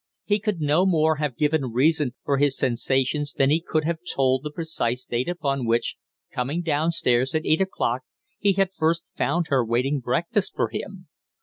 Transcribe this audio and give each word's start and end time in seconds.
He 0.25 0.39
could 0.39 0.59
no 0.61 0.87
more 0.87 1.17
have 1.17 1.37
given 1.37 1.65
reason 1.71 2.15
for 2.25 2.39
his 2.39 2.57
sensations 2.57 3.33
than 3.33 3.51
he 3.51 3.61
could 3.63 3.83
have 3.83 3.99
told 4.15 4.41
the 4.41 4.49
precise 4.49 5.05
date 5.05 5.29
upon 5.29 5.67
which, 5.67 5.95
coming 6.31 6.63
down 6.63 6.89
stairs 6.89 7.35
at 7.35 7.45
eight 7.45 7.61
o'clock, 7.61 8.01
he 8.39 8.53
had 8.53 8.73
first 8.73 9.03
found 9.15 9.45
her 9.49 9.63
waiting 9.63 9.99
breakfast 9.99 10.55
for 10.55 10.69
him. 10.69 11.07